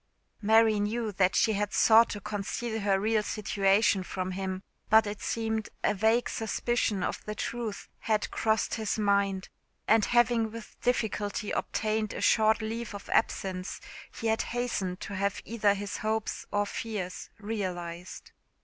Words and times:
Mary 0.41 0.79
knew 0.79 1.11
that 1.11 1.35
she 1.35 1.53
had 1.53 1.71
sought 1.71 2.09
to 2.09 2.19
conceal 2.19 2.79
her 2.79 2.99
real 2.99 3.21
situation 3.21 4.01
from 4.01 4.31
him; 4.31 4.63
but 4.89 5.05
it 5.05 5.21
seemed 5.21 5.69
a 5.83 5.93
vague 5.93 6.27
suspicion 6.27 7.03
of 7.03 7.23
the 7.25 7.35
truth 7.35 7.87
had, 7.99 8.31
crossed 8.31 8.73
his 8.73 8.97
mind, 8.97 9.47
and 9.87 10.05
having 10.05 10.49
with 10.51 10.75
difficulty 10.81 11.51
obtained 11.51 12.13
a 12.13 12.21
short 12.21 12.63
leave 12.63 12.95
of 12.95 13.09
absence 13.11 13.79
he 14.15 14.25
had 14.25 14.41
hastened 14.41 14.99
to 15.01 15.13
have 15.13 15.39
either 15.45 15.75
his 15.75 15.97
hopes 15.97 16.47
or 16.51 16.65
fears 16.65 17.29
realised. 17.37 18.31